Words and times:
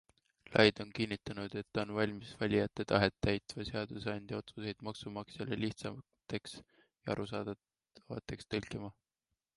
Laid 0.57 0.73
on 0.83 0.91
kinnitanud, 0.99 1.57
et 1.59 1.79
on 1.81 1.91
valmis 1.97 2.31
valijate 2.39 2.85
tahet 2.93 3.19
täitva 3.27 3.67
seaduseandja 3.69 4.39
otsuseid 4.43 4.81
maksumaksjale 4.89 5.61
lihtsateks 5.65 6.59
ja 6.65 7.15
arusaadavateks 7.17 8.51
tõlkima. 8.55 8.95